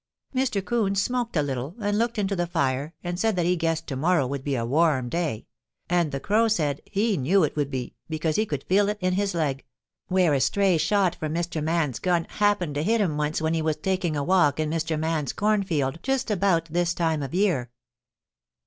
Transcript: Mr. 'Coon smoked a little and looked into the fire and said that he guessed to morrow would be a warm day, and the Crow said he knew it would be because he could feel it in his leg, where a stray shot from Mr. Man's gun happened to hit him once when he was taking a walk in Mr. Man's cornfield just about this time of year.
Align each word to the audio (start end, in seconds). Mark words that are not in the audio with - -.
Mr. 0.33 0.65
'Coon 0.65 0.95
smoked 0.95 1.37
a 1.37 1.43
little 1.43 1.75
and 1.79 1.95
looked 1.95 2.17
into 2.17 2.35
the 2.35 2.47
fire 2.47 2.95
and 3.03 3.19
said 3.19 3.35
that 3.35 3.45
he 3.45 3.55
guessed 3.55 3.85
to 3.85 3.95
morrow 3.95 4.25
would 4.25 4.43
be 4.43 4.55
a 4.55 4.65
warm 4.65 5.09
day, 5.09 5.45
and 5.91 6.11
the 6.11 6.19
Crow 6.19 6.47
said 6.47 6.81
he 6.87 7.17
knew 7.17 7.43
it 7.43 7.55
would 7.55 7.69
be 7.69 7.93
because 8.09 8.35
he 8.35 8.47
could 8.47 8.63
feel 8.63 8.89
it 8.89 8.97
in 8.99 9.13
his 9.13 9.35
leg, 9.35 9.63
where 10.07 10.33
a 10.33 10.41
stray 10.41 10.75
shot 10.79 11.13
from 11.13 11.35
Mr. 11.35 11.63
Man's 11.63 11.99
gun 11.99 12.25
happened 12.31 12.73
to 12.73 12.81
hit 12.83 12.99
him 12.99 13.15
once 13.15 13.43
when 13.43 13.53
he 13.53 13.61
was 13.61 13.75
taking 13.75 14.15
a 14.17 14.23
walk 14.23 14.59
in 14.59 14.71
Mr. 14.71 14.97
Man's 14.99 15.33
cornfield 15.33 15.99
just 16.01 16.31
about 16.31 16.65
this 16.65 16.95
time 16.95 17.21
of 17.21 17.35
year. 17.35 17.69